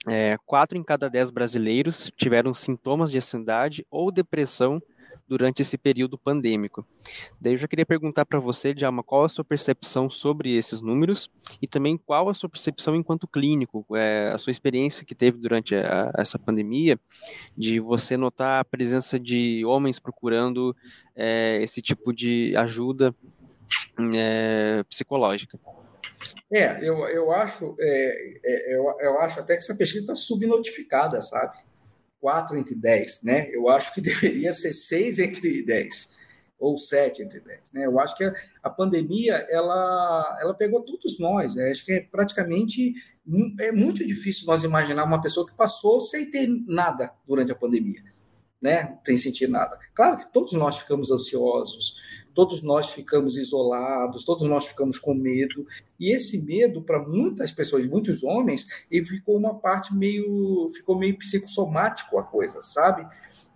[0.06, 4.80] é, quatro em cada dez brasileiros tiveram sintomas de ansiedade ou depressão
[5.26, 6.86] durante esse período pandêmico.
[7.40, 11.30] Daí eu já queria perguntar para você, Djalma, qual a sua percepção sobre esses números
[11.60, 15.74] e também qual a sua percepção enquanto clínico, é, a sua experiência que teve durante
[15.74, 16.98] a, essa pandemia,
[17.56, 20.76] de você notar a presença de homens procurando
[21.16, 23.14] é, esse tipo de ajuda
[24.14, 25.58] é, psicológica.
[26.52, 31.20] É, eu, eu acho é, é, eu, eu acho até que essa pesquisa está subnotificada,
[31.20, 31.56] sabe?
[32.24, 33.50] 4 entre 10, né?
[33.52, 36.16] Eu acho que deveria ser 6 entre 10
[36.58, 37.84] ou 7 entre 10, né?
[37.84, 41.70] Eu acho que a, a pandemia ela ela pegou todos nós, né?
[41.70, 42.94] Acho que é praticamente
[43.60, 48.02] é muito difícil nós imaginar uma pessoa que passou sem ter nada durante a pandemia,
[48.58, 48.98] né?
[49.04, 49.78] Sem sentir nada.
[49.94, 55.66] Claro que todos nós ficamos ansiosos, todos nós ficamos isolados, todos nós ficamos com medo.
[55.98, 60.68] E esse medo, para muitas pessoas, muitos homens, ele ficou uma parte meio.
[60.70, 63.06] ficou meio psicossomático a coisa, sabe?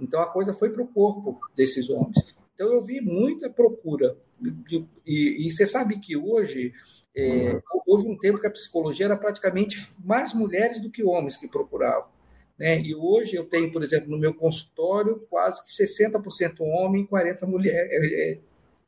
[0.00, 2.34] Então a coisa foi para o corpo desses homens.
[2.54, 4.16] Então eu vi muita procura.
[4.40, 6.72] De, e, e, você sabe que hoje
[7.14, 11.48] é, houve um tempo que a psicologia era praticamente mais mulheres do que homens que
[11.48, 12.08] procuravam.
[12.58, 12.80] Né?
[12.80, 17.46] E hoje eu tenho, por exemplo, no meu consultório, quase que 60% homem e 40%
[17.46, 18.38] mulher, é, é,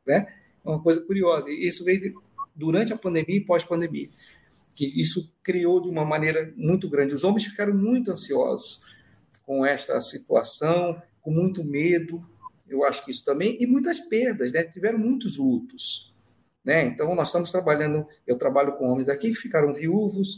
[0.06, 0.26] né?
[0.64, 1.48] É uma coisa curiosa.
[1.50, 2.20] E isso veio
[2.54, 4.08] durante a pandemia e pós-pandemia,
[4.74, 7.14] que isso criou de uma maneira muito grande.
[7.14, 8.80] Os homens ficaram muito ansiosos
[9.44, 12.24] com esta situação, com muito medo,
[12.68, 14.62] eu acho que isso também, e muitas perdas, né?
[14.62, 16.14] tiveram muitos lutos.
[16.64, 16.84] Né?
[16.84, 20.36] Então, nós estamos trabalhando, eu trabalho com homens aqui que ficaram viúvos,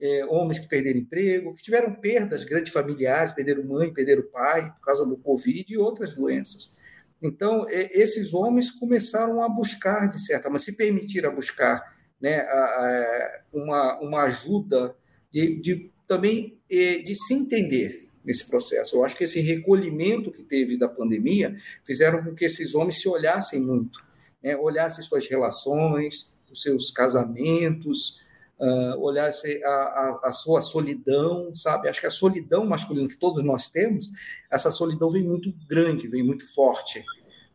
[0.00, 4.80] é, homens que perderam emprego, que tiveram perdas grandes familiares, perderam mãe, perderam pai por
[4.80, 6.76] causa do Covid e outras doenças.
[7.22, 11.82] Então, esses homens começaram a buscar, de certa maneira, se permitir a buscar
[12.20, 14.94] né, a, a, uma, uma ajuda
[15.30, 18.96] de, de também de se entender nesse processo.
[18.96, 23.08] Eu acho que esse recolhimento que teve da pandemia fizeram com que esses homens se
[23.08, 24.02] olhassem muito,
[24.42, 28.23] né, olhassem suas relações, os seus casamentos,
[28.64, 31.88] uh, olhassem a, a, a, sua solidão, sabe?
[31.88, 34.10] Acho que a solidão masculina que todos nós temos,
[34.50, 37.04] essa solidão vem muito grande, vem muito forte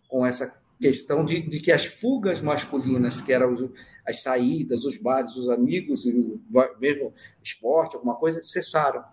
[0.08, 3.54] com essa questão de, de que as fugas masculinas, que eram
[4.08, 6.06] as saídas, os bares, os amigos,
[6.80, 9.04] mesmo esporte, alguma coisa, cessaram.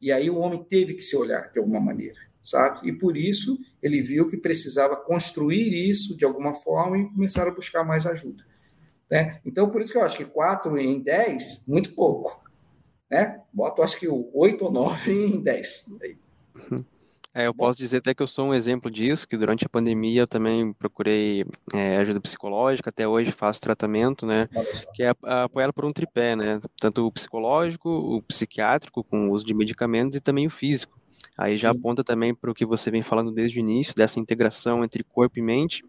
[0.00, 2.88] E aí o homem teve que se olhar de alguma maneira, sabe?
[2.88, 7.50] E por isso ele viu que precisava construir isso de alguma forma e começar a
[7.50, 8.44] buscar mais ajuda.
[9.14, 9.38] Né?
[9.46, 12.42] Então, por isso que eu acho que 4 em 10, muito pouco.
[13.08, 13.40] Né?
[13.52, 15.84] Boto, acho que 8 ou 9 em 10.
[17.32, 20.22] É, eu posso dizer até que eu sou um exemplo disso, que durante a pandemia
[20.22, 24.48] eu também procurei é, ajuda psicológica, até hoje faço tratamento, né,
[24.92, 29.44] que é apoiado por um tripé, né, tanto o psicológico, o psiquiátrico, com o uso
[29.44, 30.98] de medicamentos, e também o físico.
[31.38, 31.78] Aí já Sim.
[31.78, 35.38] aponta também para o que você vem falando desde o início, dessa integração entre corpo
[35.38, 35.84] e mente,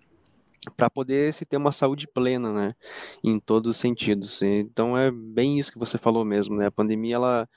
[0.75, 2.75] para poder se ter uma saúde plena, né,
[3.23, 4.41] em todos os sentidos.
[4.41, 6.67] Então é bem isso que você falou mesmo, né?
[6.67, 7.49] A pandemia ela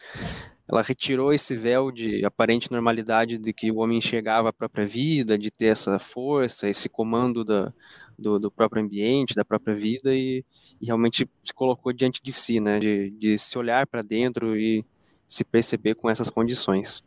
[0.70, 5.38] ela retirou esse véu de aparente normalidade de que o homem enxergava a própria vida,
[5.38, 7.72] de ter essa força, esse comando da,
[8.18, 10.44] do, do próprio ambiente, da própria vida, e,
[10.78, 12.78] e, realmente se colocou diante de si, né?
[12.78, 14.84] De, de se olhar para dentro e
[15.26, 17.02] se perceber com essas condições.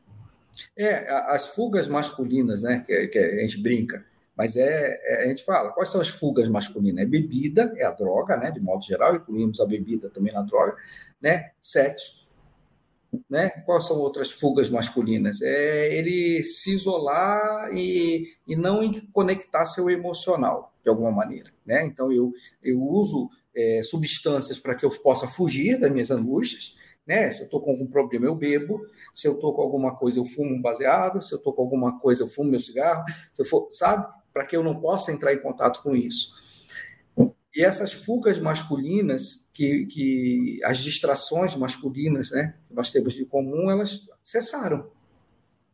[0.76, 2.84] É, as fugas masculinas, né?
[2.84, 4.04] Que, que a gente brinca,
[4.42, 7.06] mas é, é, a gente fala, quais são as fugas masculinas?
[7.06, 8.50] É bebida, é a droga, né?
[8.50, 10.76] De modo geral, incluímos a bebida também na droga,
[11.22, 11.52] né?
[11.62, 12.22] Sexo
[13.30, 13.50] né?
[13.66, 15.42] Quais são outras fugas masculinas?
[15.42, 21.52] É ele se isolar e, e não conectar seu emocional, de alguma maneira.
[21.66, 21.86] Né?
[21.86, 26.76] Então, eu, eu uso é, substâncias para que eu possa fugir das minhas angústias.
[27.06, 27.30] Né?
[27.32, 28.80] Se eu estou com algum problema, eu bebo.
[29.14, 31.22] Se eu estou com alguma coisa, eu fumo um baseado.
[31.22, 33.04] Se eu estou com alguma coisa, eu fumo meu cigarro.
[33.34, 34.08] Se eu for, sabe?
[34.34, 36.34] Para que eu não possa entrar em contato com isso.
[37.54, 43.70] E essas fugas masculinas, que, que as distrações masculinas né, que nós temos de comum,
[43.70, 44.90] elas cessaram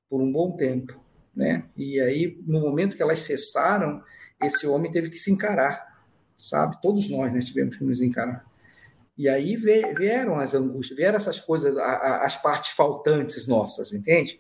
[0.10, 1.00] por um bom tempo.
[1.36, 1.66] Né?
[1.78, 4.02] E aí, no momento que elas cessaram,
[4.42, 6.04] esse homem teve que se encarar,
[6.36, 6.82] sabe?
[6.82, 8.44] Todos nós né, tivemos que nos encarar.
[9.16, 14.40] E aí vieram as angústias, vieram essas coisas, as partes faltantes nossas, entende?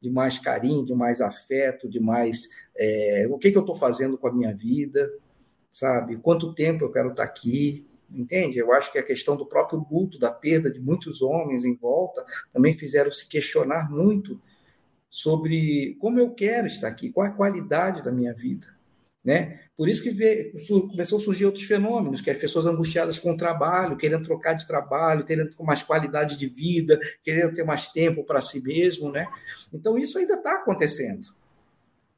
[0.00, 2.48] De mais carinho, de mais afeto, de mais.
[2.76, 5.10] É, o que, que eu estou fazendo com a minha vida?
[5.70, 6.16] sabe?
[6.16, 8.58] Quanto tempo eu quero estar aqui, entende?
[8.58, 12.24] Eu acho que a questão do próprio luto, da perda de muitos homens em volta,
[12.52, 14.40] também fizeram se questionar muito
[15.08, 18.66] sobre como eu quero estar aqui, qual a qualidade da minha vida,
[19.24, 19.60] né?
[19.76, 20.52] Por isso que veio,
[20.88, 24.66] começou a surgir outros fenômenos, que as pessoas angustiadas com o trabalho, querendo trocar de
[24.66, 29.28] trabalho, querendo ter mais qualidade de vida, querendo ter mais tempo para si mesmo, né?
[29.72, 31.28] Então isso ainda está acontecendo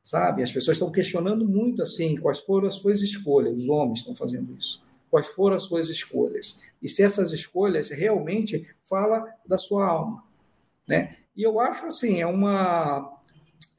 [0.03, 0.43] sabe?
[0.43, 4.57] As pessoas estão questionando muito assim quais foram as suas escolhas, os homens estão fazendo
[4.57, 4.83] isso.
[5.11, 6.63] Quais foram as suas escolhas?
[6.81, 10.25] E se essas escolhas realmente fala da sua alma,
[10.89, 11.17] né?
[11.37, 13.19] E eu acho assim, é uma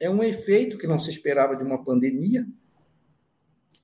[0.00, 2.46] é um efeito que não se esperava de uma pandemia,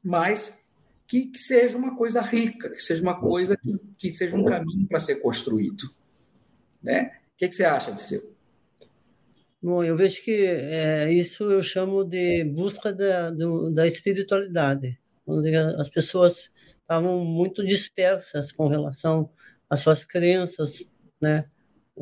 [0.02, 0.64] mas
[1.06, 4.86] que, que seja uma coisa rica, que seja uma coisa que, que seja um caminho
[4.86, 5.88] para ser construído,
[6.82, 7.12] né?
[7.34, 8.36] O que, que você acha seu?
[9.60, 15.54] Bom, eu vejo que é, isso eu chamo de busca da, do, da espiritualidade, onde
[15.56, 19.30] as pessoas estavam muito dispersas com relação
[19.68, 20.84] às suas crenças,
[21.20, 21.44] né?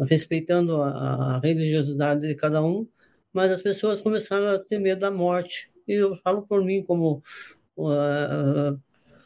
[0.05, 2.87] respeitando a, a religiosidade de cada um,
[3.33, 5.71] mas as pessoas começaram a ter medo da morte.
[5.89, 7.23] E eu falo por mim como
[7.77, 8.81] uh,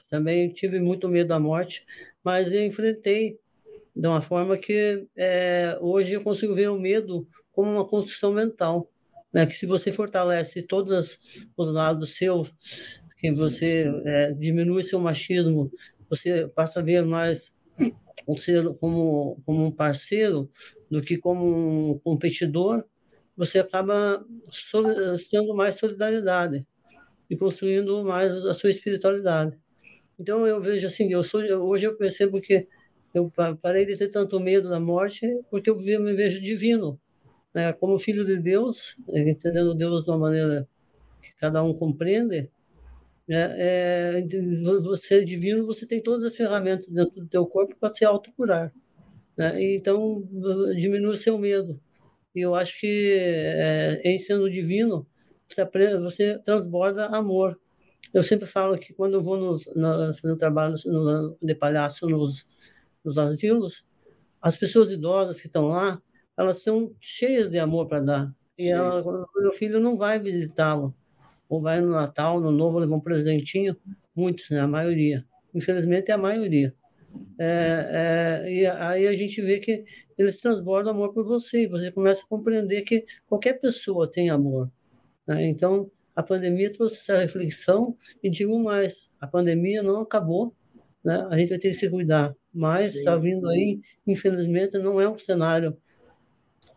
[0.08, 1.86] também tive muito medo da morte,
[2.22, 3.38] mas eu enfrentei
[3.94, 8.90] de uma forma que é, hoje eu consigo ver o medo como uma construção mental,
[9.32, 9.46] né?
[9.46, 11.18] Que se você fortalece todos
[11.56, 12.52] os lados seus,
[13.18, 15.70] que você é, diminui seu machismo,
[16.08, 17.52] você passa a ver mais
[18.28, 20.50] um ser como, como um parceiro
[20.90, 22.84] do que como um competidor,
[23.36, 24.24] você acaba
[25.30, 26.66] tendo mais solidariedade
[27.30, 29.56] e construindo mais a sua espiritualidade.
[30.18, 32.68] Então eu vejo assim, eu sou hoje eu percebo que
[33.14, 37.00] eu parei de ter tanto medo da morte porque eu me vejo divino
[37.54, 40.68] né, como filho de Deus, entendendo Deus de uma maneira
[41.22, 42.50] que cada um compreende,
[43.28, 44.22] É, é,
[44.82, 48.72] você é divino, você tem todas as ferramentas dentro do teu corpo para se autocurar.
[49.38, 49.74] Né?
[49.74, 50.22] Então,
[50.76, 51.80] diminui seu medo.
[52.34, 55.06] E eu acho que, é, em sendo divino,
[55.54, 57.58] você, você transborda amor.
[58.12, 62.46] Eu sempre falo que quando eu vou nos, no, no trabalho no, de palhaço nos,
[63.04, 63.84] nos asilos,
[64.40, 66.00] as pessoas idosas que estão lá,
[66.36, 68.34] elas são cheias de amor para dar.
[68.58, 69.02] E ela,
[69.36, 70.94] meu filho não vai visitá-lo.
[71.48, 73.76] Ou vai no Natal, no Novo, levar um presentinho.
[74.14, 74.60] Muitos, né?
[74.60, 75.24] A maioria.
[75.54, 76.74] Infelizmente, é a maioria.
[77.38, 79.84] É, é, e aí a gente vê que
[80.16, 81.62] eles transbordam amor por você.
[81.62, 84.70] E você começa a compreender que qualquer pessoa tem amor.
[85.26, 85.48] Né?
[85.48, 87.96] Então, a pandemia trouxe essa reflexão.
[88.22, 90.54] E digo mais: a pandemia não acabou.
[91.04, 91.26] Né?
[91.30, 92.34] A gente vai ter que se cuidar.
[92.54, 95.76] Mas está vindo aí, infelizmente, não é um cenário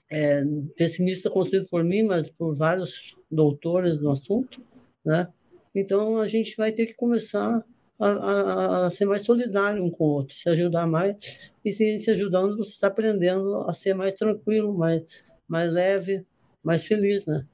[0.09, 0.43] é,
[0.75, 4.61] pessimista construído por mim, mas por vários doutores no assunto,
[5.03, 5.27] né?
[5.73, 7.63] Então a gente vai ter que começar
[7.99, 11.51] a, a, a, ser mais solidário um com o outro, se ajudar mais.
[11.65, 16.23] E se, se ajudando, você está aprendendo a ser mais tranquilo, mais, mais leve,
[16.63, 17.45] mais feliz, né?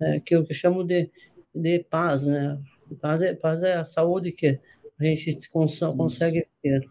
[0.00, 1.10] É, que eu chamo de,
[1.54, 2.58] de paz, né?
[3.00, 4.58] Paz é, paz é a saúde que
[4.98, 6.88] a gente cons consegue ter.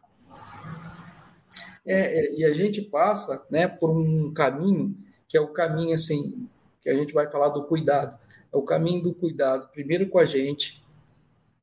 [1.85, 4.97] É, é, e a gente passa né, por um caminho
[5.27, 6.47] que é o caminho assim
[6.81, 8.19] que a gente vai falar do cuidado
[8.53, 10.83] é o caminho do cuidado primeiro com a gente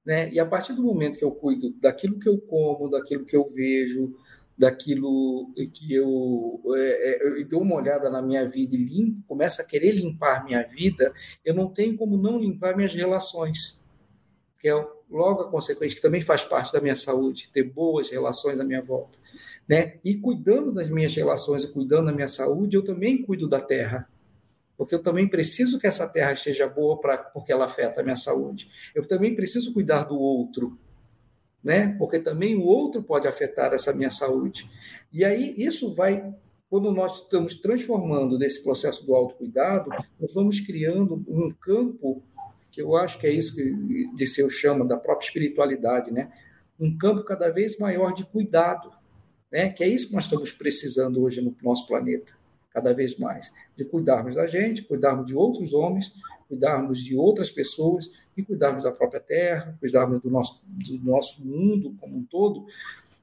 [0.05, 3.37] né e a partir do momento que eu cuido daquilo que eu como daquilo que
[3.37, 4.17] eu vejo
[4.57, 9.61] daquilo que eu, é, é, eu dou uma olhada na minha vida e limpo começo
[9.61, 11.13] a querer limpar minha vida
[11.45, 13.83] eu não tenho como não limpar minhas relações
[14.61, 18.61] que é logo a consequência que também faz parte da minha saúde ter boas relações
[18.61, 19.19] à minha volta
[19.69, 19.95] né?
[20.05, 24.09] E cuidando das minhas relações e cuidando da minha saúde, eu também cuido da terra.
[24.77, 28.17] Porque eu também preciso que essa terra esteja boa pra, porque ela afeta a minha
[28.17, 28.69] saúde.
[28.95, 30.79] Eu também preciso cuidar do outro,
[31.65, 31.95] né?
[31.99, 34.69] Porque também o outro pode afetar essa minha saúde.
[35.13, 36.35] E aí isso vai
[36.69, 42.21] quando nós estamos transformando nesse processo do autocuidado, nós vamos criando um campo
[42.71, 46.33] que eu acho que é isso que Disseu chama da própria espiritualidade, né?
[46.79, 48.91] Um campo cada vez maior de cuidado
[49.55, 49.71] né?
[49.71, 52.35] que é isso que nós estamos precisando hoje no nosso planeta,
[52.73, 56.13] cada vez mais, de cuidarmos da gente, cuidarmos de outros homens,
[56.55, 61.97] cuidarmos de outras pessoas e cuidarmos da própria terra, cuidarmos do nosso, do nosso mundo
[62.01, 62.65] como um todo,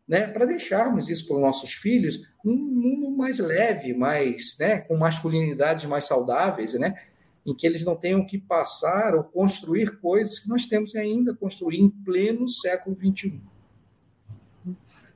[0.07, 4.97] né, para deixarmos isso para os nossos filhos um mundo mais leve, mais, né, com
[4.97, 7.01] masculinidades mais saudáveis, né,
[7.45, 11.79] em que eles não tenham que passar ou construir coisas que nós temos ainda construir
[11.79, 13.39] em pleno século XXI.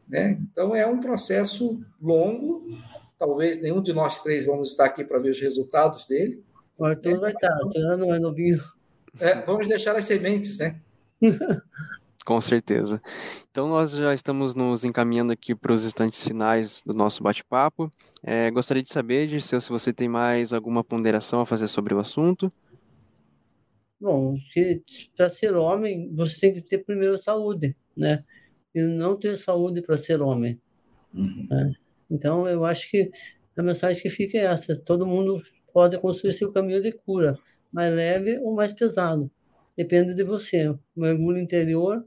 [0.07, 0.39] Né?
[0.51, 2.66] Então, é um processo longo,
[3.20, 6.43] talvez nenhum de nós três vamos estar aqui para ver os resultados dele.
[6.78, 8.61] O Arthur vai estar, o Arthur não é novinho.
[9.19, 10.80] É, vamos deixar as sementes, né?
[12.26, 13.01] Com certeza.
[13.51, 17.89] Então, nós já estamos nos encaminhando aqui para os instantes finais do nosso bate-papo.
[18.23, 21.99] É, gostaria de saber, Dirceu, se você tem mais alguma ponderação a fazer sobre o
[21.99, 22.49] assunto.
[24.01, 24.38] Bom,
[25.15, 28.23] para ser homem, você tem que ter primeiro saúde, né?
[28.76, 30.59] e não ter saúde para ser homem.
[31.13, 31.47] Uhum.
[31.49, 31.73] Né?
[32.11, 33.09] Então, eu acho que
[33.57, 35.41] a mensagem que fica é essa: todo mundo
[35.76, 37.38] pode construir seu caminho de cura,
[37.69, 39.30] mais leve ou mais pesado.
[39.76, 40.69] Depende de você.
[40.69, 42.01] Um mergulho interior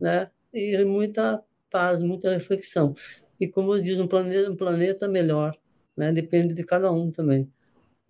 [0.00, 0.28] né?
[0.52, 1.40] e muita
[1.70, 2.92] paz, muita reflexão.
[3.38, 5.56] E como diz, um planeta, um planeta melhor.
[5.96, 6.10] Né?
[6.10, 7.48] Depende de cada um também.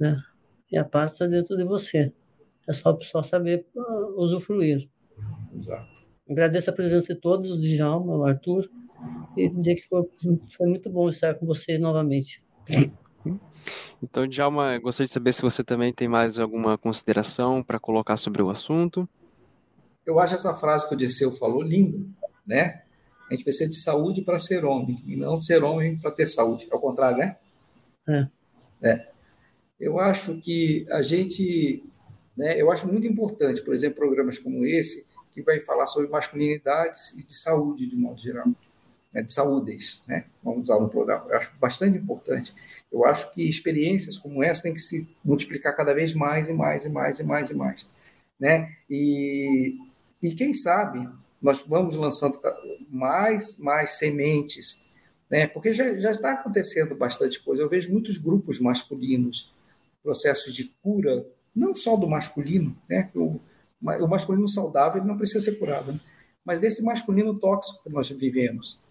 [0.00, 0.16] Né?
[0.72, 2.10] E a paz está dentro de você.
[2.66, 4.88] É só, só saber uh, usufruir.
[5.54, 6.06] Exato.
[6.30, 8.70] Agradeço a presença de todos, o Djalma, o Arthur,
[9.36, 10.08] e dizer que foi,
[10.56, 12.42] foi muito bom estar com você novamente.
[14.02, 18.42] Então, Djalma, gostaria de saber se você também tem mais alguma consideração para colocar sobre
[18.42, 19.08] o assunto.
[20.04, 21.98] Eu acho essa frase que o Disseu falou linda,
[22.46, 22.82] né?
[23.30, 26.68] A gente precisa de saúde para ser homem, e não ser homem para ter saúde.
[26.70, 27.36] É o contrário, né?
[28.06, 28.28] É.
[28.82, 29.08] é.
[29.80, 31.82] Eu acho que a gente.
[32.36, 37.12] Né, eu acho muito importante, por exemplo, programas como esse, que vai falar sobre masculinidades
[37.12, 38.46] e de saúde, de modo geral.
[39.14, 40.24] Né, de saúdes, né?
[40.42, 41.28] vamos usar no plural.
[41.30, 42.52] Eu acho bastante importante.
[42.90, 46.84] Eu acho que experiências como essa têm que se multiplicar cada vez mais e mais
[46.84, 47.88] e mais e mais e mais.
[48.40, 48.74] Né?
[48.90, 49.76] E,
[50.20, 51.08] e quem sabe
[51.40, 52.40] nós vamos lançando
[52.90, 54.86] mais, mais sementes,
[55.30, 55.46] né?
[55.46, 57.62] porque já, já está acontecendo bastante coisa.
[57.62, 59.52] Eu vejo muitos grupos masculinos,
[60.02, 63.10] processos de cura, não só do masculino, né?
[63.14, 63.38] o,
[63.80, 66.00] o masculino saudável ele não precisa ser curado, né?
[66.44, 68.82] mas desse masculino tóxico que nós vivemos.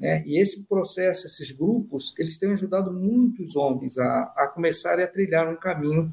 [0.00, 0.22] Né?
[0.26, 5.46] E esse processo, esses grupos, eles têm ajudado muitos homens a, a começarem a trilhar
[5.46, 6.10] um caminho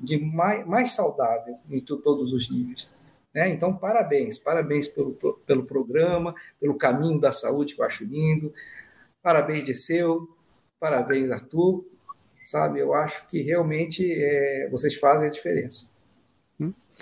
[0.00, 2.90] de mais, mais saudável em todos os níveis.
[3.34, 3.50] Né?
[3.50, 5.12] Então, parabéns, parabéns pelo,
[5.44, 8.52] pelo programa, pelo caminho da saúde, que eu acho lindo.
[9.22, 10.26] Parabéns, Dirceu,
[10.80, 11.84] parabéns, Arthur.
[12.44, 15.90] Sabe, eu acho que realmente é, vocês fazem a diferença.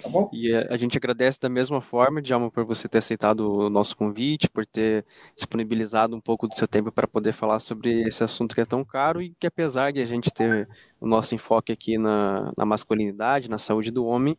[0.02, 0.28] Tá bom?
[0.32, 4.48] E a gente agradece da mesma forma, Djalma, por você ter aceitado o nosso convite,
[4.48, 8.60] por ter disponibilizado um pouco do seu tempo para poder falar sobre esse assunto que
[8.60, 10.68] é tão caro e que, apesar de a gente ter
[11.00, 14.36] o nosso enfoque aqui na, na masculinidade, na saúde do homem,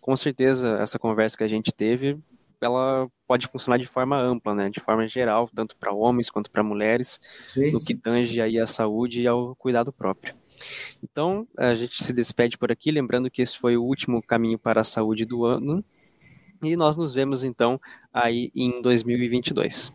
[0.00, 2.18] com certeza essa conversa que a gente teve
[2.60, 6.62] ela pode funcionar de forma ampla, né, de forma geral, tanto para homens quanto para
[6.62, 10.34] mulheres, sim, no que tange aí a saúde e ao cuidado próprio.
[11.02, 14.80] Então, a gente se despede por aqui, lembrando que esse foi o último caminho para
[14.80, 15.84] a saúde do ano.
[16.62, 17.80] E nós nos vemos então
[18.12, 19.92] aí em 2022.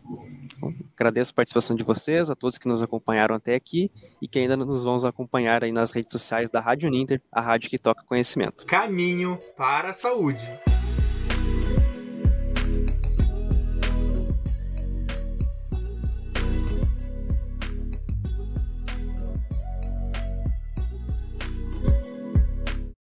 [0.58, 3.88] Bom, agradeço a participação de vocês, a todos que nos acompanharam até aqui
[4.20, 7.70] e que ainda nos vão acompanhar aí nas redes sociais da Rádio Ninter, a rádio
[7.70, 8.66] que toca conhecimento.
[8.66, 10.44] Caminho para a saúde.